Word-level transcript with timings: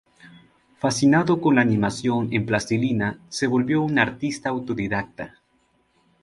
Fascinado 0.79 1.39
con 1.39 1.53
la 1.53 1.61
animación 1.61 2.29
en 2.33 2.47
plastilina, 2.47 3.19
se 3.29 3.45
volvió 3.45 3.83
un 3.83 3.99
artista 3.99 4.49
autodidacta. 4.49 5.35